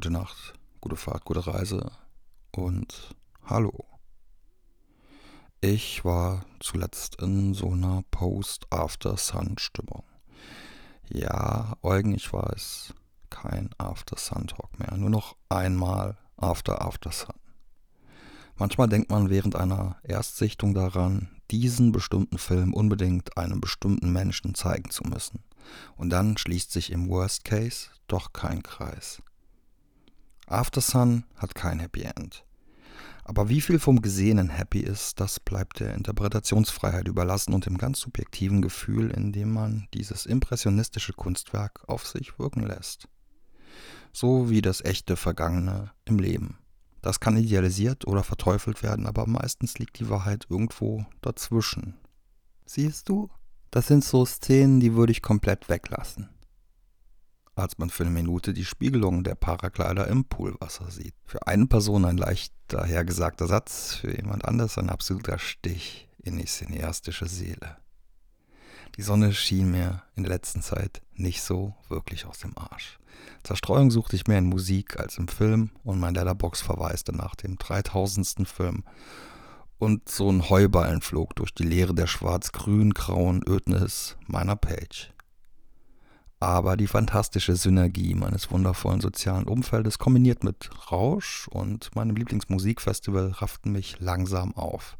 gute 0.00 0.12
Nacht, 0.14 0.54
gute 0.80 0.96
Fahrt, 0.96 1.26
gute 1.26 1.46
Reise 1.46 1.92
und 2.52 3.14
hallo. 3.44 3.84
Ich 5.60 6.06
war 6.06 6.46
zuletzt 6.58 7.20
in 7.20 7.52
so 7.52 7.72
einer 7.72 8.02
Post-After-Sun-Stimmung. 8.10 10.04
Ja, 11.10 11.76
Eugen, 11.82 12.14
ich 12.14 12.32
weiß, 12.32 12.94
kein 13.28 13.68
After-Sun-Talk 13.76 14.78
mehr, 14.78 14.96
nur 14.96 15.10
noch 15.10 15.36
einmal 15.50 16.16
After-After-Sun. 16.38 17.36
Manchmal 18.56 18.88
denkt 18.88 19.10
man 19.10 19.28
während 19.28 19.54
einer 19.54 19.98
Erstsichtung 20.02 20.72
daran, 20.72 21.28
diesen 21.50 21.92
bestimmten 21.92 22.38
Film 22.38 22.72
unbedingt 22.72 23.36
einem 23.36 23.60
bestimmten 23.60 24.14
Menschen 24.14 24.54
zeigen 24.54 24.88
zu 24.88 25.04
müssen. 25.04 25.44
Und 25.98 26.08
dann 26.08 26.38
schließt 26.38 26.72
sich 26.72 26.90
im 26.90 27.10
Worst 27.10 27.44
Case 27.44 27.90
doch 28.08 28.32
kein 28.32 28.62
Kreis. 28.62 29.20
After 30.50 30.80
Sun 30.80 31.22
hat 31.36 31.54
kein 31.54 31.78
Happy 31.78 32.02
End. 32.02 32.44
Aber 33.22 33.48
wie 33.48 33.60
viel 33.60 33.78
vom 33.78 34.02
Gesehenen 34.02 34.48
happy 34.48 34.80
ist, 34.80 35.20
das 35.20 35.38
bleibt 35.38 35.78
der 35.78 35.94
Interpretationsfreiheit 35.94 37.06
überlassen 37.06 37.54
und 37.54 37.66
dem 37.66 37.78
ganz 37.78 38.00
subjektiven 38.00 38.60
Gefühl, 38.60 39.12
in 39.12 39.30
dem 39.30 39.52
man 39.52 39.86
dieses 39.94 40.26
impressionistische 40.26 41.12
Kunstwerk 41.12 41.84
auf 41.86 42.04
sich 42.04 42.36
wirken 42.40 42.66
lässt. 42.66 43.06
So 44.12 44.50
wie 44.50 44.60
das 44.60 44.84
echte 44.84 45.16
Vergangene 45.16 45.92
im 46.04 46.18
Leben. 46.18 46.58
Das 47.00 47.20
kann 47.20 47.36
idealisiert 47.36 48.04
oder 48.08 48.24
verteufelt 48.24 48.82
werden, 48.82 49.06
aber 49.06 49.28
meistens 49.28 49.78
liegt 49.78 50.00
die 50.00 50.08
Wahrheit 50.08 50.46
irgendwo 50.50 51.06
dazwischen. 51.20 51.94
Siehst 52.66 53.08
du? 53.08 53.30
Das 53.70 53.86
sind 53.86 54.04
so 54.04 54.26
Szenen, 54.26 54.80
die 54.80 54.94
würde 54.94 55.12
ich 55.12 55.22
komplett 55.22 55.68
weglassen. 55.68 56.28
Als 57.60 57.78
man 57.78 57.90
für 57.90 58.04
eine 58.04 58.12
Minute 58.12 58.54
die 58.54 58.64
Spiegelung 58.64 59.22
der 59.22 59.34
Paraglider 59.34 60.06
im 60.08 60.24
Poolwasser 60.24 60.90
sieht. 60.90 61.14
Für 61.24 61.46
eine 61.46 61.66
Person 61.66 62.04
ein 62.04 62.16
leicht 62.16 62.54
dahergesagter 62.68 63.46
Satz, 63.46 63.94
für 63.94 64.16
jemand 64.16 64.44
anders 64.44 64.78
ein 64.78 64.88
absoluter 64.88 65.38
Stich 65.38 66.08
in 66.22 66.38
die 66.38 66.46
cineastische 66.46 67.26
Seele. 67.26 67.76
Die 68.96 69.02
Sonne 69.02 69.32
schien 69.32 69.70
mir 69.70 70.02
in 70.16 70.24
der 70.24 70.32
letzten 70.32 70.62
Zeit 70.62 71.02
nicht 71.14 71.42
so 71.42 71.74
wirklich 71.88 72.26
aus 72.26 72.38
dem 72.38 72.56
Arsch. 72.56 72.98
Zerstreuung 73.42 73.90
suchte 73.90 74.16
ich 74.16 74.26
mehr 74.26 74.38
in 74.38 74.46
Musik 74.46 74.98
als 74.98 75.18
im 75.18 75.28
Film 75.28 75.70
und 75.84 76.00
mein 76.00 76.14
Letterbox 76.14 76.60
verwaiste 76.60 77.14
nach 77.14 77.34
dem 77.34 77.58
3000. 77.58 78.48
Film 78.48 78.84
und 79.78 80.08
so 80.08 80.30
ein 80.30 80.48
Heuballen 80.50 81.00
flog 81.00 81.34
durch 81.36 81.54
die 81.54 81.64
Leere 81.64 81.94
der 81.94 82.06
schwarz-grün-grauen 82.06 83.42
Ödnis 83.46 84.16
meiner 84.26 84.56
Page. 84.56 85.12
Aber 86.40 86.78
die 86.78 86.86
fantastische 86.86 87.54
Synergie 87.54 88.14
meines 88.14 88.50
wundervollen 88.50 89.02
sozialen 89.02 89.44
Umfeldes 89.44 89.98
kombiniert 89.98 90.42
mit 90.42 90.70
Rausch 90.90 91.48
und 91.48 91.94
meinem 91.94 92.16
Lieblingsmusikfestival 92.16 93.32
rafften 93.32 93.72
mich 93.72 94.00
langsam 94.00 94.56
auf. 94.56 94.96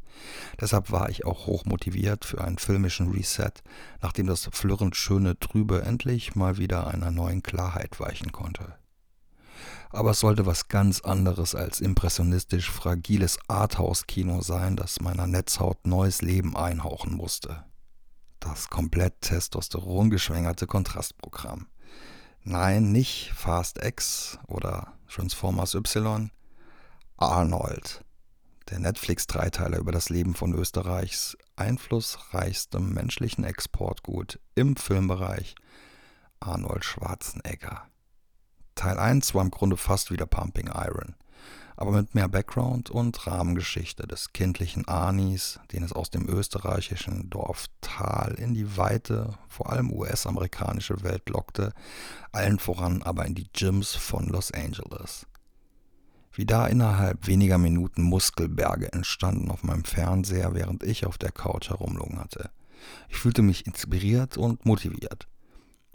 Deshalb 0.59 0.91
war 0.91 1.09
ich 1.09 1.25
auch 1.25 1.47
hochmotiviert 1.47 2.25
für 2.25 2.41
einen 2.41 2.59
filmischen 2.59 3.11
Reset, 3.11 3.53
nachdem 4.01 4.27
das 4.27 4.49
flirrend 4.51 4.95
schöne 4.95 5.39
Trübe 5.39 5.81
endlich 5.81 6.35
mal 6.35 6.57
wieder 6.57 6.87
einer 6.87 7.09
neuen 7.09 7.41
Klarheit 7.41 7.99
weichen 7.99 8.31
konnte 8.31 8.75
aber 9.93 10.11
es 10.11 10.19
sollte 10.19 10.45
was 10.45 10.67
ganz 10.67 11.01
anderes 11.01 11.55
als 11.55 11.81
impressionistisch 11.81 12.69
fragiles 12.69 13.37
Arthouse-Kino 13.47 14.41
sein, 14.41 14.75
das 14.75 15.01
meiner 15.01 15.27
Netzhaut 15.27 15.85
neues 15.85 16.21
Leben 16.21 16.55
einhauchen 16.55 17.15
musste. 17.15 17.65
Das 18.41 18.69
komplett 18.69 19.21
testosterongeschwängerte 19.21 20.65
Kontrastprogramm. 20.65 21.67
Nein, 22.43 22.91
nicht 22.91 23.31
Fast 23.35 23.81
X 23.83 24.39
oder 24.47 24.93
Transformers 25.07 25.75
Y, 25.75 26.31
Arnold, 27.17 28.03
der 28.71 28.79
Netflix-Dreiteiler 28.79 29.77
über 29.77 29.91
das 29.91 30.09
Leben 30.09 30.33
von 30.33 30.53
Österreichs 30.55 31.37
einflussreichstem 31.55 32.91
menschlichen 32.91 33.43
Exportgut 33.43 34.39
im 34.55 34.75
Filmbereich, 34.75 35.53
Arnold 36.39 36.83
Schwarzenegger. 36.83 37.87
Teil 38.73 38.97
1 38.97 39.35
war 39.35 39.43
im 39.43 39.51
Grunde 39.51 39.77
fast 39.77 40.09
wieder 40.09 40.25
Pumping 40.25 40.67
Iron, 40.73 41.15
aber 41.81 41.91
mit 41.91 42.13
mehr 42.13 42.27
Background 42.27 42.91
und 42.91 43.25
Rahmengeschichte 43.25 44.05
des 44.05 44.33
kindlichen 44.33 44.87
Anis, 44.87 45.59
den 45.71 45.81
es 45.81 45.91
aus 45.91 46.11
dem 46.11 46.29
österreichischen 46.29 47.31
Dorf 47.31 47.65
Tal 47.81 48.35
in 48.35 48.53
die 48.53 48.77
weite, 48.77 49.33
vor 49.47 49.71
allem 49.71 49.91
US-amerikanische 49.91 51.01
Welt 51.01 51.27
lockte, 51.27 51.73
allen 52.31 52.59
voran 52.59 53.01
aber 53.01 53.25
in 53.25 53.33
die 53.33 53.51
Gyms 53.51 53.95
von 53.95 54.27
Los 54.27 54.51
Angeles. 54.51 55.25
Wie 56.33 56.45
da 56.45 56.67
innerhalb 56.67 57.25
weniger 57.25 57.57
Minuten 57.57 58.03
Muskelberge 58.03 58.93
entstanden 58.93 59.49
auf 59.49 59.63
meinem 59.63 59.83
Fernseher, 59.83 60.53
während 60.53 60.83
ich 60.83 61.07
auf 61.07 61.17
der 61.17 61.31
Couch 61.31 61.71
herumlungerte. 61.71 62.51
Ich 63.09 63.17
fühlte 63.17 63.41
mich 63.41 63.65
inspiriert 63.65 64.37
und 64.37 64.67
motiviert. 64.67 65.27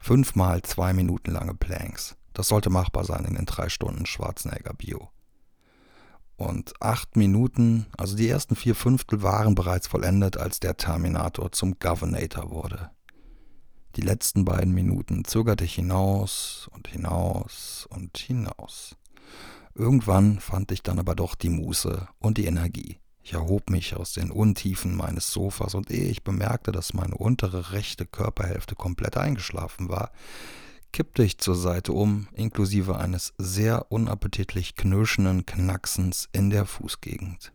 Fünfmal 0.01 0.63
zwei 0.63 0.93
Minuten 0.93 1.31
lange 1.31 1.55
Planks. 1.55 2.17
Das 2.33 2.49
sollte 2.49 2.71
machbar 2.71 3.05
sein 3.05 3.25
in 3.25 3.37
den 3.37 3.47
drei 3.47 3.69
Stunden 3.69 4.05
Schwarzenegger 4.05 4.75
Bio. 4.75 5.11
Und 6.37 6.75
acht 6.83 7.17
Minuten, 7.17 7.87
also 7.97 8.15
die 8.15 8.29
ersten 8.29 8.57
vier 8.57 8.75
Fünftel 8.75 9.23
waren 9.23 9.55
bereits 9.55 9.87
vollendet, 9.87 10.37
als 10.37 10.61
der 10.61 10.77
Terminator 10.77 11.51
zum 11.53 11.79
Governator 11.79 12.51
wurde. 12.51 12.91
Die 13.97 14.03
letzten 14.03 14.45
beiden 14.45 14.75
Minuten 14.75 15.25
zögerte 15.25 15.65
ich 15.65 15.75
hinaus 15.75 16.69
und 16.73 16.89
hinaus 16.89 17.87
und 17.89 18.19
hinaus. 18.19 18.95
Irgendwann 19.75 20.39
fand 20.39 20.71
ich 20.73 20.83
dann 20.83 20.99
aber 20.99 21.15
doch 21.15 21.35
die 21.35 21.49
Muße 21.49 22.07
und 22.19 22.37
die 22.37 22.45
Energie. 22.45 22.99
Ich 23.23 23.33
erhob 23.33 23.71
mich 23.71 23.97
aus 23.97 24.13
den 24.13 24.31
Untiefen 24.31 24.95
meines 24.95 25.33
Sofas 25.33 25.75
und 25.75 25.91
ehe 25.91 26.09
ich 26.11 26.23
bemerkte, 26.23 26.71
dass 26.71 26.95
meine 26.95 27.17
untere 27.17 27.73
rechte 27.73 28.07
Körperhälfte 28.07 28.75
komplett 28.75 29.17
eingeschlafen 29.17 29.89
war, 29.89 30.13
kippte 30.97 31.23
ich 31.23 31.37
zur 31.37 31.57
Seite 31.57 31.93
um, 31.93 32.27
inklusive 32.33 32.97
eines 32.97 33.35
sehr 33.37 33.93
unappetitlich 33.93 34.77
knirschenden 34.77 35.45
Knacksens 35.45 36.27
in 36.33 36.49
der 36.49 36.65
Fußgegend. 36.65 37.53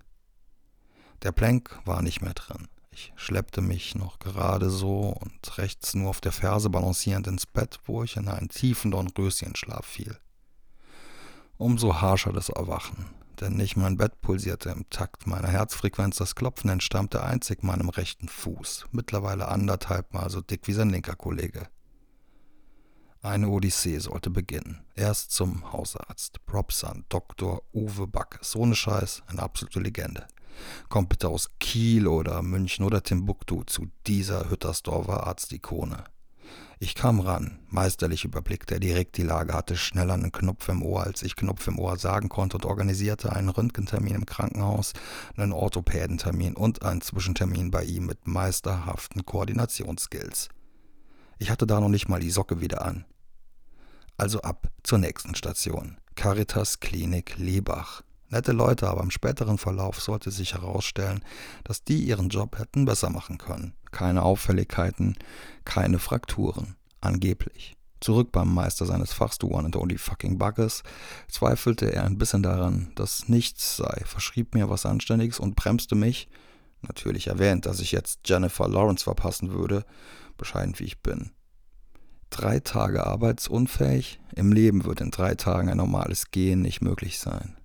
Der 1.24 1.32
Plank 1.32 1.80
war 1.84 2.04
nicht 2.04 2.22
mehr 2.22 2.36
drin. 2.36 2.68
Ich 2.92 3.12
schleppte 3.16 3.62
mich 3.62 3.96
noch 3.96 4.20
gerade 4.20 4.70
so 4.70 5.18
und 5.20 5.58
rechts 5.58 5.96
nur 5.96 6.12
auf 6.12 6.22
der 6.22 6.34
Ferse 6.34 6.70
balancierend 6.70 7.26
ins 7.26 7.48
Bett, 7.48 7.80
wo 7.86 8.04
ich 8.04 8.16
in 8.16 8.28
einen 8.28 8.50
tiefen 8.50 8.92
Dornröschenschlaf 8.92 9.88
fiel. 9.88 10.20
Umso 11.58 12.00
harscher 12.00 12.34
das 12.34 12.50
Erwachen, 12.50 13.08
denn 13.40 13.54
nicht 13.54 13.76
mein 13.76 13.98
Bett 13.98 14.22
pulsierte 14.22 14.70
im 14.70 14.88
Takt 14.92 15.26
meiner 15.26 15.50
Herzfrequenz, 15.50 16.18
das 16.18 16.36
Klopfen 16.36 16.70
entstammte 16.70 17.24
einzig 17.24 17.64
meinem 17.64 17.90
rechten 17.90 18.28
Fuß, 18.28 18.86
mittlerweile 18.92 19.48
anderthalb 19.48 20.14
Mal 20.14 20.30
so 20.30 20.42
dick 20.42 20.68
wie 20.68 20.74
sein 20.74 20.92
linker 20.92 21.16
Kollege. 21.16 21.68
Eine 23.24 23.50
Odyssee 23.50 24.00
sollte 24.00 24.32
beginnen. 24.32 24.82
Erst 24.96 25.32
zum 25.32 25.72
Hausarzt. 25.72 26.44
Props 26.48 26.84
an 26.84 27.06
Dr. 27.08 27.62
Uwe 27.72 28.08
Backes. 28.08 28.56
Ohne 28.56 28.74
Scheiß, 28.74 29.22
eine 29.28 29.44
absolute 29.44 29.80
Legende. 29.80 30.26
Kommt 30.90 31.10
bitte 31.10 31.30
aus 31.30 31.50
Kiel 31.60 32.08
oder 32.08 32.42
München 32.42 32.84
oder 32.84 33.04
Timbuktu 33.04 33.64
zu 33.64 33.92
dieser 34.08 34.50
Hüttersdorfer 34.50 35.28
Arztikone. 35.28 36.04
Ich 36.80 36.96
kam 36.96 37.20
ran, 37.20 37.60
meisterlich 37.70 38.26
überblickte 38.26 38.74
er 38.74 38.80
direkt 38.80 39.16
die 39.18 39.24
Lage, 39.24 39.54
hatte 39.54 39.78
schneller 39.78 40.16
einen 40.16 40.32
Knopf 40.32 40.68
im 40.68 40.82
Ohr, 40.82 41.04
als 41.04 41.22
ich 41.22 41.36
Knopf 41.36 41.68
im 41.68 41.78
Ohr 41.78 41.98
sagen 41.98 42.28
konnte 42.28 42.58
und 42.58 42.66
organisierte 42.66 43.32
einen 43.34 43.50
Röntgentermin 43.50 44.16
im 44.16 44.26
Krankenhaus, 44.26 44.94
einen 45.38 45.54
Orthopädentermin 45.54 46.56
und 46.56 46.82
einen 46.82 47.02
Zwischentermin 47.02 47.70
bei 47.70 47.84
ihm 47.84 48.08
mit 48.08 48.28
meisterhaften 48.28 49.28
Koordinationsskills. 49.28 50.50
Ich 51.38 51.52
hatte 51.52 51.68
da 51.68 51.80
noch 51.80 51.90
nicht 51.90 52.10
mal 52.10 52.20
die 52.20 52.32
Socke 52.32 52.62
wieder 52.62 52.84
an. 52.84 53.06
Also 54.22 54.40
ab 54.44 54.68
zur 54.84 55.00
nächsten 55.00 55.34
Station. 55.34 55.98
Caritas 56.14 56.80
Klinik 56.80 57.40
Lebach. 57.40 58.04
Nette 58.30 58.52
Leute, 58.52 58.88
aber 58.88 59.02
im 59.02 59.10
späteren 59.10 59.58
Verlauf 59.58 60.00
sollte 60.00 60.30
sich 60.30 60.54
herausstellen, 60.54 61.26
dass 61.64 61.84
die 61.84 62.04
ihren 62.04 62.30
Job 62.30 62.60
hätten 62.60 62.86
besser 62.86 63.10
machen 63.10 63.40
können. 63.40 63.74
Keine 63.90 64.22
Auffälligkeiten, 64.22 65.18
keine 65.66 65.98
Frakturen. 65.98 66.76
Angeblich. 67.00 67.76
Zurück 68.00 68.32
beim 68.32 68.54
Meister 68.54 68.86
seines 68.86 69.12
Fachs, 69.12 69.40
du 69.40 69.48
one 69.48 69.66
and 69.66 69.76
only 69.76 69.98
fucking 69.98 70.38
Buggers, 70.38 70.84
zweifelte 71.28 71.92
er 71.92 72.04
ein 72.04 72.20
bisschen 72.20 72.44
daran, 72.44 72.92
dass 72.94 73.28
nichts 73.28 73.76
sei, 73.76 74.04
verschrieb 74.06 74.54
mir 74.54 74.70
was 74.70 74.86
Anständiges 74.86 75.40
und 75.40 75.56
bremste 75.56 75.96
mich, 75.96 76.30
natürlich 76.84 77.26
erwähnt, 77.26 77.66
dass 77.66 77.80
ich 77.80 77.92
jetzt 77.92 78.20
Jennifer 78.26 78.68
Lawrence 78.68 79.04
verpassen 79.04 79.52
würde, 79.52 79.84
bescheiden 80.38 80.78
wie 80.78 80.84
ich 80.84 81.02
bin 81.02 81.32
drei 82.32 82.60
Tage 82.60 83.06
arbeitsunfähig. 83.06 84.20
Im 84.36 84.52
Leben 84.52 84.86
wird 84.86 85.02
in 85.02 85.12
drei 85.12 85.36
Tagen 85.36 85.70
ein 85.70 85.78
normales 85.78 86.32
Gehen 86.32 86.62
nicht 86.62 86.82
möglich 86.82 87.20
sein. 87.20 87.56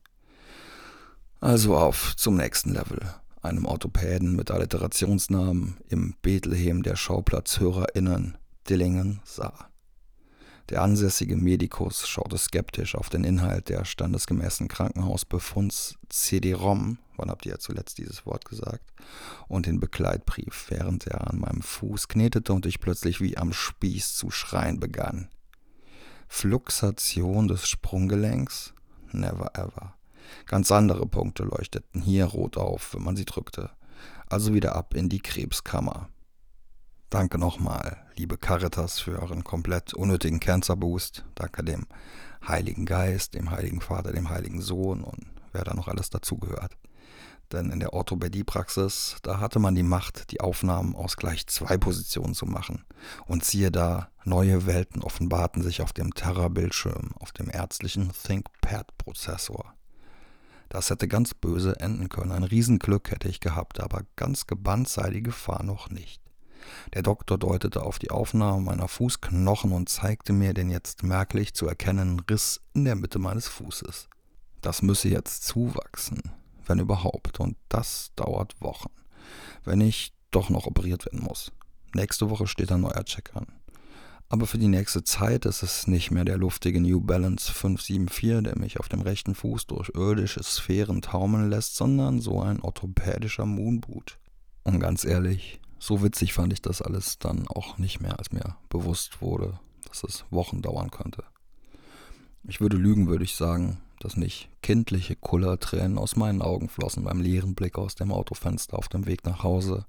Also 1.41 1.77
auf 1.77 2.15
zum 2.17 2.37
nächsten 2.37 2.75
Level. 2.75 3.01
Einem 3.43 3.65
Orthopäden 3.65 4.37
mit 4.37 4.51
Alliterationsnamen 4.51 5.77
im 5.89 6.15
Bethlehem 6.21 6.83
der 6.83 6.97
Schauplatzhörerinnen 6.97 8.37
Dillingen 8.69 9.21
sah. 9.25 9.71
Der 10.69 10.83
ansässige 10.83 11.37
Medikus 11.37 12.09
schaute 12.09 12.37
skeptisch 12.39 12.97
auf 12.97 13.09
den 13.09 13.23
Inhalt 13.23 13.69
der 13.69 13.85
standesgemäßen 13.85 14.67
Krankenhausbefunds 14.67 15.97
CD-ROM, 16.09 16.99
wann 17.17 17.31
habt 17.31 17.47
ihr 17.47 17.53
ja 17.53 17.59
zuletzt 17.59 17.99
dieses 17.99 18.27
Wort 18.27 18.45
gesagt, 18.45 18.93
und 19.47 19.67
den 19.67 19.79
Begleitbrief, 19.79 20.67
während 20.69 21.07
er 21.07 21.31
an 21.31 21.39
meinem 21.39 21.63
Fuß 21.63 22.09
knetete 22.09 22.53
und 22.53 22.67
ich 22.67 22.81
plötzlich 22.81 23.21
wie 23.21 23.37
am 23.37 23.53
Spieß 23.53 24.17
zu 24.17 24.33
schreien 24.33 24.81
begann. 24.81 25.29
Fluxation 26.27 27.47
des 27.47 27.69
Sprunggelenks? 27.69 28.75
Never 29.13 29.53
ever. 29.55 29.95
Ganz 30.47 30.73
andere 30.73 31.07
Punkte 31.07 31.45
leuchteten 31.45 32.03
hier 32.03 32.25
rot 32.25 32.57
auf, 32.57 32.95
wenn 32.95 33.05
man 33.05 33.15
sie 33.15 33.25
drückte. 33.25 33.71
Also 34.29 34.53
wieder 34.53 34.75
ab 34.75 34.95
in 34.95 35.09
die 35.09 35.21
Krebskammer. 35.21 36.09
Danke 37.08 37.38
nochmal, 37.38 38.05
liebe 38.17 38.37
Caritas, 38.37 38.99
für 38.99 39.23
euren 39.23 39.44
komplett 39.44 39.94
unnötigen 39.94 40.41
Cancer-Boost. 40.41 41.25
Danke 41.37 41.62
dem 41.62 41.87
Heiligen 42.47 42.85
Geist, 42.85 43.35
dem 43.35 43.53
Heiligen 43.53 43.81
Vater, 43.81 44.12
dem 44.12 44.29
Heiligen 44.29 44.61
Sohn 44.61 45.05
und 45.05 45.25
wer 45.53 45.62
da 45.62 45.75
noch 45.75 45.87
alles 45.87 46.11
dazugehört. 46.11 46.76
Denn 47.53 47.70
in 47.70 47.79
der 47.79 47.93
Orthopädie-Praxis, 47.93 49.19
da 49.23 49.38
hatte 49.38 49.61
man 49.61 49.76
die 49.76 49.85
Macht, 49.85 50.32
die 50.32 50.41
Aufnahmen 50.41 50.97
aus 50.97 51.17
gleich 51.17 51.47
zwei 51.47 51.79
Positionen 51.79 52.35
zu 52.35 52.44
machen. 52.44 52.85
Und 53.26 53.44
siehe 53.44 53.70
da, 53.70 54.08
neue 54.25 54.67
Welten 54.67 55.00
offenbarten 55.00 55.62
sich 55.62 55.82
auf 55.82 55.93
dem 55.93 56.12
Terra-Bildschirm, 56.12 57.12
auf 57.20 57.31
dem 57.31 57.49
ärztlichen 57.49 58.11
ThinkPad-Prozessor. 58.11 59.75
Das 60.69 60.91
hätte 60.91 61.06
ganz 61.06 61.35
böse 61.35 61.79
enden 61.79 62.08
können. 62.08 62.32
Ein 62.32 62.43
Riesenglück 62.43 63.12
hätte 63.12 63.29
ich 63.29 63.38
gehabt, 63.38 63.79
aber 63.79 64.03
ganz 64.17 64.49
gebannt 64.49 64.88
sei 64.88 65.11
die 65.11 65.23
Gefahr 65.23 65.62
noch 65.62 65.88
nicht. 65.88 66.25
Der 66.95 67.03
Doktor 67.03 67.39
deutete 67.39 67.83
auf 67.83 67.99
die 67.99 68.11
Aufnahme 68.11 68.63
meiner 68.63 68.89
Fußknochen 68.89 69.73
und 69.73 69.89
zeigte 69.89 70.33
mir 70.33 70.55
den 70.55 70.71
jetzt 70.71 71.03
merklich 71.03 71.55
zu 71.55 71.67
erkennenden 71.67 72.21
Riss 72.21 72.61
in 72.75 72.85
der 72.85 72.97
Mitte 72.97 73.19
meines 73.19 73.49
Fußes. 73.49 74.09
Das 74.61 74.83
müsse 74.83 75.09
jetzt 75.09 75.45
zuwachsen, 75.45 76.23
wenn 76.67 76.79
überhaupt, 76.79 77.41
und 77.41 77.57
das 77.69 78.13
dauert 78.17 78.61
Wochen, 78.61 78.91
wenn 79.65 79.81
ich 79.81 80.13
doch 80.31 80.51
noch 80.51 80.67
operiert 80.67 81.07
werden 81.07 81.23
muss. 81.23 81.53
Nächste 81.95 82.31
Woche 82.31 82.47
steht 82.47 82.73
ein 82.73 82.81
neuer 82.81 83.05
Check 83.05 83.35
an. 83.35 83.47
Aber 84.29 84.47
für 84.47 84.59
die 84.59 84.69
nächste 84.69 85.05
Zeit 85.05 85.47
ist 85.47 85.63
es 85.63 85.87
nicht 85.87 86.11
mehr 86.11 86.25
der 86.25 86.37
luftige 86.37 86.81
New 86.81 87.01
Balance 87.01 87.53
574, 87.53 88.43
der 88.43 88.59
mich 88.59 88.81
auf 88.81 88.89
dem 88.89 89.01
rechten 89.01 89.37
Fuß 89.37 89.67
durch 89.67 89.93
irdische 89.95 90.43
Sphären 90.43 91.01
taumeln 91.01 91.49
lässt, 91.49 91.77
sondern 91.77 92.21
so 92.21 92.41
ein 92.41 92.61
orthopädischer 92.61 93.47
Moonboot. 93.47 94.19
Und 94.65 94.81
ganz 94.81 95.05
ehrlich, 95.05 95.61
so 95.78 96.02
witzig 96.02 96.32
fand 96.32 96.52
ich 96.52 96.62
das 96.62 96.82
alles 96.82 97.19
dann 97.19 97.46
auch 97.49 97.78
nicht 97.78 98.00
mehr, 98.00 98.19
als 98.19 98.32
mir 98.32 98.56
bewusst 98.69 99.20
wurde, 99.20 99.58
dass 99.88 100.05
es 100.05 100.25
Wochen 100.31 100.62
dauern 100.62 100.90
könnte. 100.90 101.25
Ich 102.44 102.61
würde 102.61 102.76
lügen, 102.76 103.08
würde 103.08 103.25
ich 103.25 103.34
sagen, 103.34 103.78
dass 104.00 104.17
nicht 104.17 104.49
kindliche 104.62 105.17
Kullertränen 105.17 105.99
aus 105.99 106.17
meinen 106.17 106.43
Augen 106.43 106.69
flossen 106.69 107.05
beim 107.05 107.20
leeren 107.20 107.55
Blick 107.55 107.78
aus 107.78 107.94
dem 107.94 108.12
Autofenster 108.12 108.78
auf 108.78 108.88
dem 108.88 109.06
Weg 109.06 109.25
nach 109.25 109.43
Hause, 109.43 109.87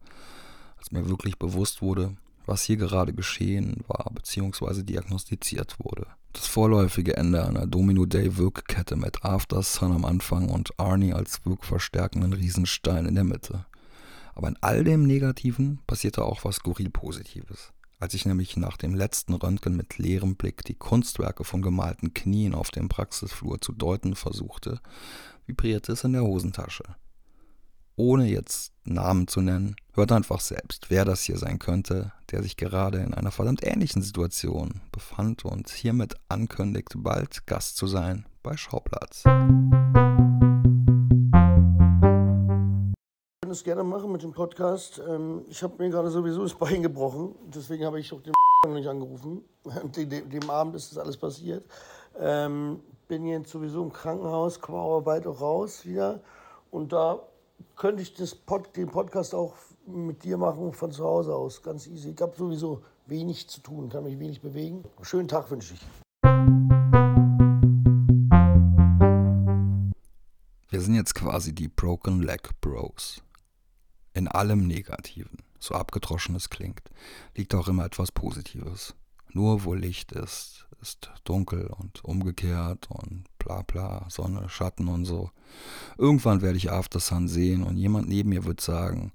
als 0.78 0.92
mir 0.92 1.10
wirklich 1.10 1.38
bewusst 1.38 1.82
wurde, 1.82 2.16
was 2.46 2.64
hier 2.64 2.78
gerade 2.78 3.14
geschehen 3.14 3.84
war 3.88 4.10
bzw. 4.14 4.84
diagnostiziert 4.84 5.78
wurde. 5.80 6.08
Das 6.34 6.48
vorläufige 6.48 7.18
Ende 7.18 7.46
einer 7.46 7.66
Domino-Day-Wirkkette 7.66 8.96
mit 8.96 9.24
After 9.24 9.62
Sun 9.64 9.92
am 9.92 10.06
Anfang 10.06 10.50
und 10.50 10.80
Arnie 10.80 11.14
als 11.14 11.46
wirkverstärkenden 11.46 12.34
Riesenstein 12.34 13.06
in 13.06 13.16
der 13.16 13.24
Mitte. 13.24 13.66
Aber 14.38 14.50
in 14.50 14.58
all 14.62 14.84
dem 14.84 15.02
Negativen 15.02 15.80
passierte 15.88 16.24
auch 16.24 16.46
was 16.46 16.58
skurril 16.58 16.92
Positives. 16.92 17.74
Als 17.98 18.14
ich 18.14 18.28
nämlich 18.28 18.56
nach 18.56 18.78
dem 18.78 18.94
letzten 18.94 19.34
Röntgen 19.34 19.76
mit 19.76 19.98
leerem 19.98 20.36
Blick 20.36 20.64
die 20.64 20.76
Kunstwerke 20.76 21.44
von 21.44 21.64
gemalten 21.64 22.14
Knien 22.14 22.54
auf 22.54 22.70
dem 22.70 22.88
Praxisflur 22.88 23.60
zu 23.60 23.72
deuten 23.72 24.16
versuchte, 24.16 24.80
vibrierte 25.48 25.94
es 25.94 26.04
in 26.04 26.14
der 26.14 26.22
Hosentasche. 26.22 26.84
Ohne 27.96 28.30
jetzt 28.30 28.74
Namen 28.84 29.28
zu 29.28 29.42
nennen, 29.42 29.76
hört 29.94 30.12
einfach 30.12 30.42
selbst, 30.42 30.92
wer 30.92 31.04
das 31.04 31.24
hier 31.24 31.40
sein 31.40 31.58
könnte, 31.58 32.12
der 32.30 32.44
sich 32.44 32.58
gerade 32.58 33.00
in 33.00 33.16
einer 33.16 33.32
verdammt 33.32 33.64
ähnlichen 33.64 34.04
Situation 34.04 34.82
befand 34.92 35.46
und 35.46 35.68
hiermit 35.72 36.14
ankündigt, 36.30 36.94
bald 36.98 37.48
Gast 37.48 37.76
zu 37.76 37.88
sein 37.88 38.28
bei 38.44 38.56
Schauplatz. 38.56 39.24
Das 43.58 43.64
gerne 43.64 43.84
machen 43.84 44.12
mit 44.12 44.22
dem 44.22 44.34
Podcast. 44.34 45.02
Ähm, 45.10 45.44
ich 45.50 45.64
habe 45.64 45.74
mir 45.80 45.90
gerade 45.90 46.12
sowieso 46.12 46.44
das 46.44 46.54
Bein 46.54 46.84
gebrochen, 46.84 47.34
deswegen 47.48 47.86
habe 47.86 48.00
ich 48.00 48.14
auch 48.14 48.22
den 48.22 48.34
noch 48.66 48.74
nicht 48.76 48.88
angerufen. 48.88 49.44
Dem, 49.96 50.30
dem 50.30 50.50
Abend 50.50 50.76
ist 50.76 50.92
das 50.92 51.00
alles 51.00 51.18
passiert. 51.18 51.66
Ähm, 52.20 52.80
bin 53.08 53.26
jetzt 53.26 53.50
sowieso 53.50 53.84
im 53.84 53.92
Krankenhaus, 53.92 54.62
komme 54.62 54.80
aber 54.80 55.02
bald 55.02 55.26
auch 55.26 55.42
raus 55.42 55.86
wieder. 55.86 56.22
Und 56.70 56.94
da 56.94 57.20
könnte 57.76 58.04
ich 58.04 58.14
das 58.14 58.36
Pod, 58.36 58.76
den 58.76 58.90
Podcast 58.90 59.34
auch 59.34 59.56
mit 59.88 60.24
dir 60.24 60.38
machen 60.38 60.72
von 60.72 60.92
zu 60.92 61.04
Hause 61.04 61.36
aus. 61.36 61.64
Ganz 61.64 61.88
easy. 61.88 62.12
Ich 62.12 62.22
habe 62.22 62.36
sowieso 62.38 62.84
wenig 63.08 63.50
zu 63.50 63.62
tun, 63.62 63.90
kann 63.90 64.04
mich 64.04 64.20
wenig 64.20 64.40
bewegen. 64.40 64.84
Schönen 65.02 65.28
Tag 65.28 65.50
wünsche 65.50 65.74
ich. 65.74 65.82
Wir 70.70 70.82
sind 70.82 70.96
jetzt 70.96 71.16
quasi 71.16 71.56
die 71.56 71.68
Broken 71.68 72.22
Leg 72.22 72.50
Bros 72.62 73.24
in 74.18 74.28
allem 74.28 74.66
Negativen, 74.66 75.38
so 75.60 75.76
abgedroschen 75.76 76.36
es 76.36 76.50
klingt, 76.50 76.82
liegt 77.36 77.54
auch 77.54 77.68
immer 77.68 77.86
etwas 77.86 78.12
Positives. 78.12 78.96
Nur 79.32 79.64
wo 79.64 79.76
Licht 79.76 80.12
ist, 80.12 80.66
ist 80.82 81.12
dunkel 81.24 81.68
und 81.68 82.04
umgekehrt 82.04 82.90
und 82.90 83.26
bla 83.38 83.62
bla, 83.62 84.08
Sonne, 84.10 84.50
Schatten 84.50 84.88
und 84.88 85.06
so. 85.06 85.30
Irgendwann 85.98 86.42
werde 86.42 86.58
ich 86.58 86.72
After 86.72 87.00
Sun 87.00 87.28
sehen 87.28 87.64
und 87.64 87.78
jemand 87.78 88.10
neben 88.10 88.30
mir 88.30 88.46
wird 88.46 88.62
sagen, 88.62 89.12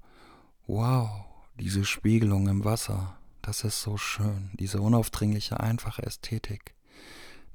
wow, 0.67 1.09
diese 1.59 1.83
Spiegelung 1.83 2.47
im 2.47 2.63
Wasser, 2.63 3.17
das 3.41 3.65
ist 3.65 3.81
so 3.81 3.97
schön, 3.97 4.51
diese 4.53 4.79
unaufdringliche, 4.79 5.59
einfache 5.59 6.03
Ästhetik. 6.03 6.75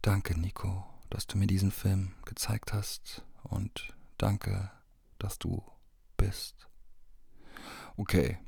Danke, 0.03 0.39
Nico, 0.39 0.85
dass 1.09 1.27
du 1.27 1.39
mir 1.39 1.47
diesen 1.47 1.71
Film 1.71 2.13
gezeigt 2.27 2.75
hast 2.75 3.25
und 3.43 3.95
danke, 4.19 4.71
dass 5.19 5.39
du 5.39 5.63
bist. 6.19 6.68
Okay, 8.01 8.39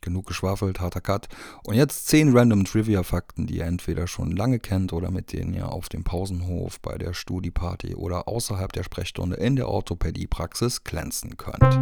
genug 0.00 0.26
geschwafelt, 0.26 0.80
harter 0.80 1.00
Cut. 1.00 1.28
Und 1.62 1.76
jetzt 1.76 2.08
10 2.08 2.36
random 2.36 2.64
Trivia-Fakten, 2.64 3.46
die 3.46 3.58
ihr 3.58 3.64
entweder 3.64 4.08
schon 4.08 4.32
lange 4.32 4.58
kennt 4.58 4.92
oder 4.92 5.12
mit 5.12 5.32
denen 5.32 5.54
ihr 5.54 5.70
auf 5.70 5.88
dem 5.88 6.02
Pausenhof, 6.02 6.80
bei 6.80 6.98
der 6.98 7.14
Studieparty 7.14 7.94
oder 7.94 8.26
außerhalb 8.26 8.72
der 8.72 8.82
Sprechstunde 8.82 9.36
in 9.36 9.54
der 9.54 9.68
Orthopädie-Praxis 9.68 10.82
glänzen 10.82 11.36
könnt. 11.36 11.74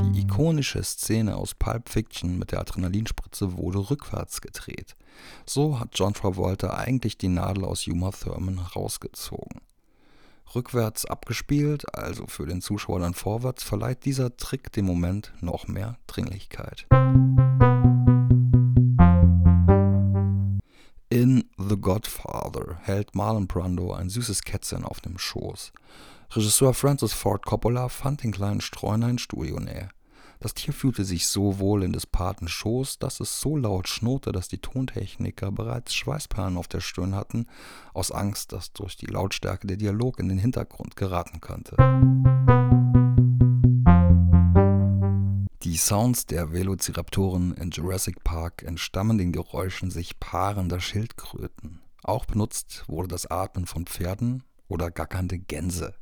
Die 0.00 0.20
ikonische 0.20 0.82
Szene 0.82 1.36
aus 1.36 1.54
Pulp 1.54 1.90
Fiction 1.90 2.38
mit 2.38 2.52
der 2.52 2.60
Adrenalinspritze 2.60 3.58
wurde 3.58 3.90
rückwärts 3.90 4.40
gedreht. 4.40 4.96
So 5.44 5.78
hat 5.78 5.90
John 5.92 6.14
Travolta 6.14 6.74
eigentlich 6.74 7.18
die 7.18 7.28
Nadel 7.28 7.66
aus 7.66 7.86
Uma 7.86 8.10
Thurman 8.10 8.58
rausgezogen 8.58 9.67
rückwärts 10.54 11.04
abgespielt, 11.06 11.94
also 11.94 12.26
für 12.26 12.46
den 12.46 12.60
Zuschauer 12.60 13.00
dann 13.00 13.14
vorwärts, 13.14 13.62
verleiht 13.62 14.04
dieser 14.04 14.36
Trick 14.36 14.72
dem 14.72 14.86
Moment 14.86 15.32
noch 15.40 15.68
mehr 15.68 15.98
Dringlichkeit. 16.06 16.86
In 21.10 21.44
The 21.56 21.76
Godfather 21.76 22.78
hält 22.82 23.14
Marlon 23.14 23.46
Brando 23.46 23.92
ein 23.92 24.08
süßes 24.08 24.42
Kätzchen 24.42 24.84
auf 24.84 25.00
dem 25.00 25.18
Schoß. 25.18 25.72
Regisseur 26.30 26.74
Francis 26.74 27.12
Ford 27.12 27.44
Coppola 27.46 27.88
fand 27.88 28.22
den 28.22 28.32
kleinen 28.32 28.60
Streuner 28.60 29.08
in 29.08 29.18
Studionähe. 29.18 29.88
Das 30.40 30.54
Tier 30.54 30.72
fühlte 30.72 31.04
sich 31.04 31.26
so 31.26 31.58
wohl 31.58 31.82
in 31.82 31.92
des 31.92 32.06
Paten 32.06 32.46
Schoß, 32.46 33.00
dass 33.00 33.18
es 33.18 33.40
so 33.40 33.56
laut 33.56 33.88
schnurrte, 33.88 34.30
dass 34.30 34.46
die 34.46 34.58
Tontechniker 34.58 35.50
bereits 35.50 35.94
Schweißperlen 35.94 36.56
auf 36.56 36.68
der 36.68 36.80
Stirn 36.80 37.16
hatten, 37.16 37.46
aus 37.92 38.12
Angst, 38.12 38.52
dass 38.52 38.72
durch 38.72 38.96
die 38.96 39.06
Lautstärke 39.06 39.66
der 39.66 39.76
Dialog 39.76 40.20
in 40.20 40.28
den 40.28 40.38
Hintergrund 40.38 40.94
geraten 40.94 41.40
könnte. 41.40 41.76
Die 45.64 45.76
Sounds 45.76 46.26
der 46.26 46.52
Velociraptoren 46.52 47.54
in 47.54 47.70
Jurassic 47.70 48.22
Park 48.22 48.62
entstammen 48.62 49.18
den 49.18 49.32
Geräuschen 49.32 49.90
sich 49.90 50.20
paarender 50.20 50.78
Schildkröten. 50.78 51.80
Auch 52.04 52.26
benutzt 52.26 52.84
wurde 52.86 53.08
das 53.08 53.26
Atmen 53.26 53.66
von 53.66 53.86
Pferden 53.86 54.44
oder 54.68 54.92
gackernde 54.92 55.40
Gänse. 55.40 55.94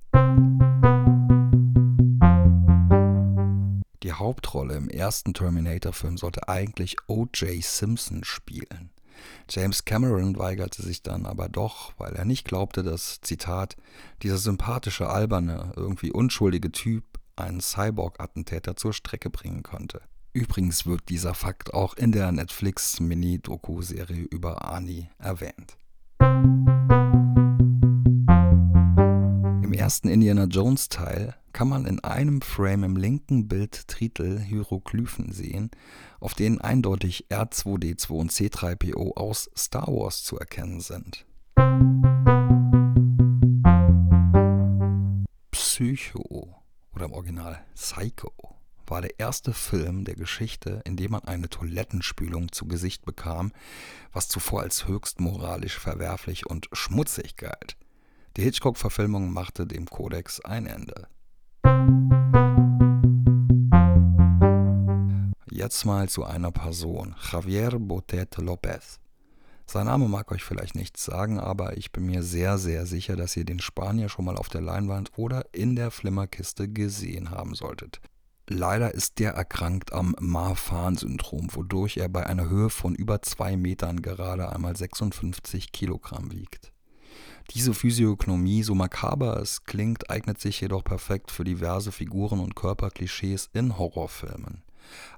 Hauptrolle 4.19 4.75
im 4.77 4.89
ersten 4.89 5.35
Terminator-Film 5.35 6.17
sollte 6.17 6.49
eigentlich 6.49 6.97
O.J. 7.07 7.63
Simpson 7.63 8.25
spielen. 8.25 8.91
James 9.49 9.85
Cameron 9.85 10.39
weigerte 10.39 10.83
sich 10.83 11.03
dann 11.03 11.27
aber 11.27 11.49
doch, 11.49 11.93
weil 11.99 12.15
er 12.15 12.25
nicht 12.25 12.45
glaubte, 12.47 12.83
dass, 12.83 13.21
Zitat, 13.21 13.77
dieser 14.23 14.39
sympathische, 14.39 15.09
alberne, 15.09 15.73
irgendwie 15.77 16.11
unschuldige 16.11 16.71
Typ 16.73 17.05
einen 17.37 17.61
Cyborg-Attentäter 17.61 18.77
zur 18.77 18.93
Strecke 18.93 19.31
bringen 19.31 19.63
konnte. 19.63 20.01
Übrigens 20.33 20.85
wird 20.85 21.09
dieser 21.09 21.35
Fakt 21.35 21.73
auch 21.73 21.95
in 21.95 22.13
der 22.13 22.31
Netflix-Mini-Doku-Serie 22.33 24.25
über 24.25 24.65
Arnie 24.65 25.09
erwähnt. 25.19 25.79
Im 29.87 29.89
ersten 29.89 30.09
Indiana 30.09 30.47
Jones-Teil 30.47 31.37
kann 31.53 31.69
man 31.69 31.87
in 31.87 32.03
einem 32.03 32.43
Frame 32.43 32.83
im 32.83 32.97
linken 32.97 33.47
Bild 33.47 33.87
Titel 33.87 34.41
Hieroglyphen 34.41 35.31
sehen, 35.31 35.71
auf 36.19 36.35
denen 36.35 36.61
eindeutig 36.61 37.27
R2D2 37.31 38.11
und 38.11 38.33
C3PO 38.33 39.17
aus 39.17 39.49
Star 39.57 39.87
Wars 39.87 40.25
zu 40.25 40.41
erkennen 40.41 40.81
sind. 40.81 41.25
Psycho 45.53 46.65
oder 46.93 47.05
im 47.05 47.13
Original 47.13 47.61
Psycho 47.77 48.33
war 48.89 49.03
der 49.03 49.21
erste 49.21 49.53
Film 49.53 50.05
der 50.05 50.17
Geschichte, 50.17 50.83
in 50.85 50.97
dem 50.97 51.13
man 51.13 51.23
eine 51.27 51.49
Toilettenspülung 51.49 52.51
zu 52.51 52.67
Gesicht 52.67 53.05
bekam, 53.05 53.53
was 54.13 54.27
zuvor 54.27 54.63
als 54.63 54.89
höchst 54.89 55.21
moralisch 55.21 55.79
verwerflich 55.79 56.45
und 56.45 56.67
schmutzig 56.73 57.37
galt. 57.37 57.77
Die 58.37 58.43
Hitchcock-Verfilmung 58.43 59.33
machte 59.33 59.67
dem 59.67 59.87
Kodex 59.87 60.41
ein 60.41 60.67
Ende. 60.67 61.09
Jetzt 65.51 65.87
mal 65.87 66.11
zu 66.11 66.23
einer 66.23 66.53
Person, 66.53 67.17
Javier 67.33 67.79
Botet 67.79 68.37
Lopez. 68.37 69.01
Sein 69.65 69.87
Name 69.87 70.07
mag 70.09 70.31
euch 70.33 70.45
vielleicht 70.45 70.75
nichts 70.75 71.03
sagen, 71.03 71.41
aber 71.41 71.79
ich 71.79 71.93
bin 71.93 72.05
mir 72.05 72.23
sehr, 72.23 72.59
sehr 72.59 72.85
sicher, 72.85 73.17
dass 73.17 73.35
ihr 73.39 73.47
den 73.47 73.59
Spanier 73.59 74.11
schon 74.11 74.27
mal 74.27 74.37
auf 74.37 74.51
der 74.51 74.61
Leinwand 74.61 75.13
oder 75.17 75.47
in 75.53 75.75
der 75.75 75.91
Flimmerkiste 75.91 76.69
gesehen 76.69 77.31
haben 77.31 77.55
solltet. 77.55 78.03
Leider 78.49 78.93
ist 78.93 79.19
der 79.19 79.33
erkrankt 79.33 79.95
am 79.95 80.15
Marfan-Syndrom, 80.21 81.55
wodurch 81.55 81.97
er 81.97 82.11
bei 82.11 82.27
einer 82.27 82.51
Höhe 82.51 82.69
von 82.69 82.95
über 82.95 83.23
zwei 83.23 83.57
Metern 83.57 84.03
gerade 84.03 84.53
einmal 84.53 84.77
56 84.77 85.73
Kilogramm 85.73 86.31
wiegt. 86.33 86.76
Diese 87.51 87.75
Physiognomie, 87.75 88.63
so 88.63 88.75
makaber 88.75 89.41
es 89.41 89.65
klingt, 89.65 90.11
eignet 90.11 90.41
sich 90.41 90.61
jedoch 90.61 90.83
perfekt 90.83 91.31
für 91.31 91.45
diverse 91.45 91.93
Figuren 91.93 92.41
und 92.41 92.57
Körperklischees 92.57 93.51
in 93.53 93.79
Horrorfilmen. 93.79 94.63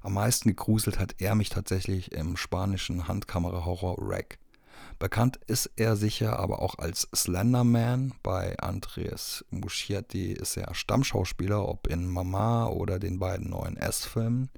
Am 0.01 0.13
meisten 0.13 0.49
gegruselt 0.49 0.99
hat 0.99 1.15
er 1.19 1.35
mich 1.35 1.49
tatsächlich 1.49 2.11
im 2.11 2.37
spanischen 2.37 3.07
Handkamera-Horror 3.07 3.97
Rack. 3.99 4.39
Bekannt 4.99 5.39
ist 5.47 5.71
er 5.75 5.95
sicher 5.95 6.39
aber 6.39 6.61
auch 6.61 6.77
als 6.77 7.07
Slenderman. 7.15 8.13
Bei 8.21 8.57
Andres 8.59 9.45
Muschietti 9.49 10.31
ist 10.33 10.57
er 10.57 10.73
Stammschauspieler, 10.73 11.67
ob 11.67 11.87
in 11.87 12.07
Mama 12.07 12.67
oder 12.67 12.99
den 12.99 13.19
beiden 13.19 13.49
neuen 13.49 13.77
S-Filmen. 13.77 14.49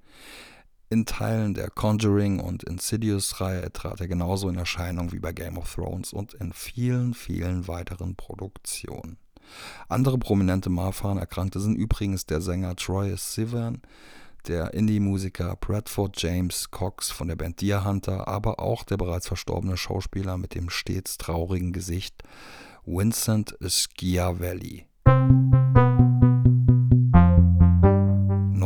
In 0.91 1.05
Teilen 1.05 1.53
der 1.53 1.69
Conjuring 1.69 2.41
und 2.41 2.63
Insidious-Reihe 2.63 3.71
trat 3.71 4.01
er 4.01 4.09
genauso 4.09 4.49
in 4.49 4.57
Erscheinung 4.57 5.13
wie 5.13 5.19
bei 5.19 5.31
Game 5.31 5.57
of 5.57 5.73
Thrones 5.73 6.11
und 6.11 6.33
in 6.33 6.51
vielen, 6.51 7.13
vielen 7.13 7.69
weiteren 7.69 8.15
Produktionen. 8.15 9.15
Andere 9.87 10.17
prominente 10.17 10.69
Marfan 10.69 11.17
erkrankte 11.17 11.61
sind 11.61 11.77
übrigens 11.77 12.25
der 12.25 12.41
Sänger 12.41 12.75
Troy 12.75 13.15
Sivan, 13.15 13.81
der 14.49 14.73
Indie-Musiker 14.73 15.55
Bradford 15.55 16.21
James 16.21 16.71
Cox 16.71 17.09
von 17.09 17.29
der 17.29 17.37
Band 17.37 17.61
Deer 17.61 17.85
Hunter, 17.85 18.27
aber 18.27 18.59
auch 18.59 18.83
der 18.83 18.97
bereits 18.97 19.29
verstorbene 19.29 19.77
Schauspieler 19.77 20.37
mit 20.37 20.55
dem 20.55 20.69
stets 20.69 21.17
traurigen 21.17 21.71
Gesicht 21.71 22.21
Vincent 22.85 23.57
Schiavelli. 23.65 24.87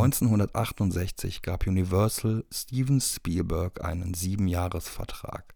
1968 0.06 1.42
gab 1.42 1.66
Universal 1.66 2.46
Steven 2.52 3.02
Spielberg 3.02 3.84
einen 3.84 4.14
Siebenjahresvertrag. 4.14 5.56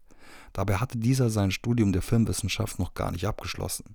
Dabei 0.52 0.78
hatte 0.78 0.98
dieser 0.98 1.30
sein 1.30 1.52
Studium 1.52 1.92
der 1.92 2.02
Filmwissenschaft 2.02 2.80
noch 2.80 2.94
gar 2.94 3.12
nicht 3.12 3.28
abgeschlossen. 3.28 3.94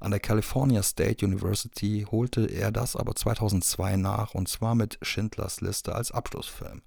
An 0.00 0.10
der 0.10 0.20
California 0.20 0.82
State 0.82 1.26
University 1.26 2.06
holte 2.10 2.46
er 2.46 2.72
das 2.72 2.96
aber 2.96 3.14
2002 3.14 3.96
nach 3.96 4.32
und 4.32 4.48
zwar 4.48 4.74
mit 4.74 4.98
Schindlers 5.02 5.60
Liste 5.60 5.94
als 5.94 6.10
Abschlussfilm. 6.10 6.80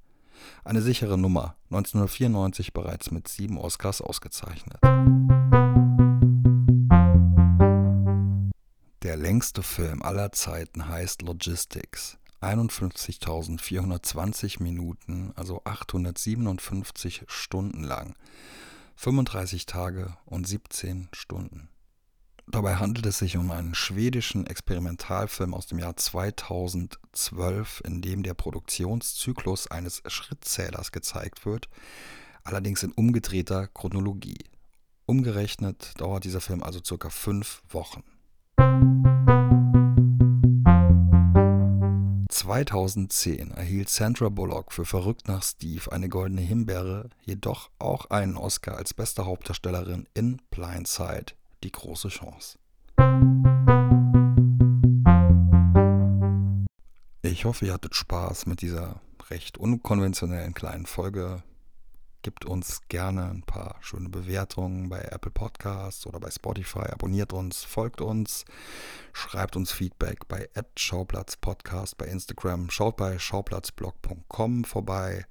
Eine 0.64 0.82
sichere 0.82 1.18
Nummer, 1.18 1.56
1994 1.70 2.74
bereits 2.74 3.12
mit 3.12 3.28
sieben 3.28 3.60
Oscars 3.60 4.02
ausgezeichnet. 4.02 4.80
Der 9.04 9.16
längste 9.16 9.62
Film 9.62 10.02
aller 10.02 10.32
Zeiten 10.32 10.88
heißt 10.88 11.22
Logistics. 11.22 12.18
51.420 12.42 14.62
Minuten, 14.62 15.32
also 15.36 15.62
857 15.64 17.24
Stunden 17.28 17.84
lang. 17.84 18.16
35 18.96 19.66
Tage 19.66 20.16
und 20.26 20.48
17 20.48 21.10
Stunden. 21.12 21.70
Dabei 22.48 22.76
handelt 22.76 23.06
es 23.08 23.18
sich 23.18 23.38
um 23.38 23.50
einen 23.52 23.74
schwedischen 23.74 24.46
Experimentalfilm 24.46 25.54
aus 25.54 25.66
dem 25.66 25.80
Jahr 25.80 25.98
2012, 25.98 27.82
in 27.86 28.02
dem 28.02 28.22
der 28.22 28.36
Produktionszyklus 28.36 29.68
eines 29.68 30.04
Schrittzählers 30.06 30.92
gezeigt 30.92 31.46
wird, 31.46 31.70
allerdings 32.44 32.84
in 32.84 32.92
umgedrehter 32.92 33.68
Chronologie. 33.68 34.46
Umgerechnet 35.08 35.94
dauert 35.98 36.24
dieser 36.24 36.42
Film 36.42 36.64
also 36.64 36.80
circa 36.84 37.10
fünf 37.10 37.64
Wochen. 37.70 38.04
2010 42.46 43.50
erhielt 43.50 43.90
Sandra 43.90 44.30
Bullock 44.30 44.72
für 44.72 44.86
Verrückt 44.86 45.28
nach 45.28 45.42
Steve 45.42 45.92
eine 45.92 46.10
goldene 46.10 46.42
Himbeere, 46.42 47.10
jedoch 47.24 47.72
auch 47.80 48.12
einen 48.12 48.38
Oscar 48.38 48.78
als 48.78 48.94
beste 48.94 49.26
Hauptdarstellerin 49.26 50.08
in 50.14 50.40
Blindside 50.52 51.34
die 51.64 51.72
große 51.72 52.10
Chance. 52.10 52.60
Ich 57.24 57.46
hoffe, 57.46 57.66
ihr 57.66 57.74
hattet 57.74 57.96
Spaß 57.96 58.46
mit 58.46 58.62
dieser 58.62 59.02
recht 59.32 59.58
unkonventionellen 59.58 60.54
kleinen 60.54 60.86
Folge. 60.86 61.42
Gebt 62.26 62.46
uns 62.46 62.82
gerne 62.90 63.30
ein 63.30 63.44
paar 63.44 63.76
schöne 63.82 64.10
Bewertungen 64.10 64.90
bei 64.90 65.00
Apple 65.00 65.30
Podcasts 65.30 66.08
oder 66.08 66.20
bei 66.20 66.32
Spotify. 66.32 66.90
Abonniert 66.92 67.34
uns, 67.34 67.64
folgt 67.64 68.02
uns, 68.02 68.46
schreibt 69.14 69.56
uns 69.56 69.72
Feedback 69.72 70.28
bei 70.28 70.50
@schauplatzpodcast 70.76 72.00
bei 72.00 72.08
Instagram. 72.08 72.72
Schaut 72.72 72.98
bei 72.98 73.20
schauplatzblog.com 73.20 74.64
vorbei 74.64 75.28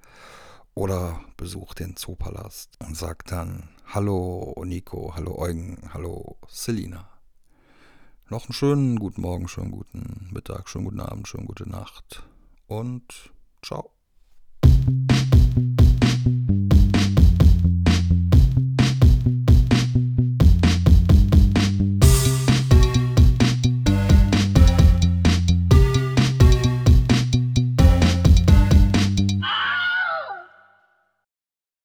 oder 0.73 1.19
besucht 1.35 1.81
den 1.81 1.97
Zoopalast 1.97 2.77
und 2.79 2.95
sagt 2.95 3.33
dann 3.33 3.67
Hallo 3.87 4.55
Nico, 4.65 5.15
hallo 5.15 5.37
Eugen, 5.37 5.89
hallo 5.93 6.37
Selina. 6.47 7.09
Noch 8.29 8.45
einen 8.45 8.53
schönen 8.53 8.99
guten 8.99 9.19
Morgen, 9.19 9.49
schönen 9.49 9.71
guten 9.71 10.29
Mittag, 10.31 10.69
schönen 10.69 10.85
guten 10.85 11.01
Abend, 11.01 11.27
schönen 11.27 11.45
gute 11.45 11.69
Nacht 11.69 12.23
und 12.67 13.33
ciao. 13.61 13.91